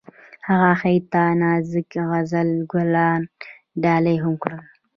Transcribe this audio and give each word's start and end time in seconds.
هغه 0.47 0.69
هغې 0.79 0.95
ته 1.11 1.23
د 1.31 1.35
نازک 1.41 1.89
غزل 2.09 2.49
ګلان 2.71 3.21
ډالۍ 3.83 4.17
هم 4.23 4.33
کړل. 4.43 4.61